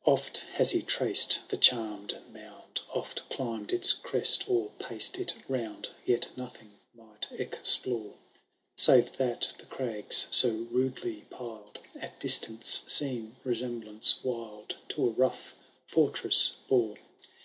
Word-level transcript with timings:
IV. 0.00 0.08
Oft 0.14 0.38
has 0.54 0.72
he 0.72 0.82
traced 0.82 1.48
the 1.48 1.56
charmed 1.56 2.18
mound. 2.32 2.80
Oft 2.92 3.22
climb'd 3.30 3.72
its 3.72 3.92
crest, 3.92 4.42
or 4.50 4.70
paced 4.80 5.16
it 5.16 5.34
round. 5.48 5.90
Yet 6.04 6.30
nothing 6.36 6.72
might 6.92 7.28
explore, 7.30 8.14
Saye 8.76 9.02
that 9.02 9.52
the 9.58 9.66
crags 9.66 10.26
so 10.32 10.50
rudely 10.72 11.26
piled. 11.30 11.78
At 12.00 12.18
distance 12.18 12.82
seen, 12.88 13.36
resemblance 13.44 14.18
wild 14.24 14.74
To 14.88 15.06
a 15.06 15.10
rough 15.10 15.54
fortress 15.86 16.56
bore. 16.66 16.96